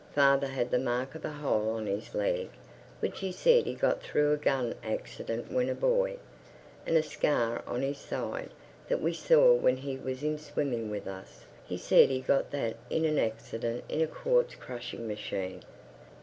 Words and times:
Father 0.15 0.47
had 0.47 0.71
the 0.71 0.79
mark 0.79 1.13
of 1.13 1.23
a 1.25 1.29
hole 1.31 1.69
on 1.69 1.85
his 1.85 2.15
leg, 2.15 2.49
which 3.01 3.19
he 3.19 3.31
said 3.31 3.67
he 3.67 3.75
got 3.75 4.01
through 4.01 4.33
a 4.33 4.37
gun 4.37 4.73
accident 4.83 5.51
when 5.51 5.69
a 5.69 5.75
boy, 5.75 6.17
and 6.87 6.97
a 6.97 7.03
scar 7.03 7.61
on 7.67 7.83
his 7.83 7.99
side, 7.99 8.49
that 8.87 8.99
we 8.99 9.13
saw 9.13 9.53
when 9.53 9.77
he 9.77 9.97
was 9.97 10.23
in 10.23 10.39
swimming 10.39 10.89
with 10.89 11.05
us; 11.07 11.45
he 11.67 11.77
said 11.77 12.09
he 12.09 12.19
got 12.19 12.49
that 12.49 12.77
in 12.89 13.05
an 13.05 13.19
accident 13.19 13.83
in 13.89 14.01
a 14.01 14.07
quartz 14.07 14.55
crushing 14.55 15.07
machine. 15.07 15.61